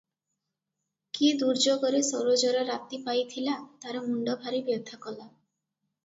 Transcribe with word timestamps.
କି 1.17 1.27
ଦୁର୍ଯୋଗରେ 1.41 1.99
ସରୋଜର 2.07 2.63
ରାତି 2.69 2.99
ପାଇଥିଲା 3.09 3.53
ତାର 3.83 4.01
ମୁଣ୍ଡ 4.07 4.35
ଭାରି 4.47 4.63
ବ୍ୟଥା 4.71 4.99
କଲା। 5.05 5.29